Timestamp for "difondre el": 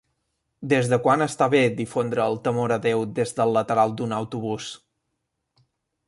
1.81-2.37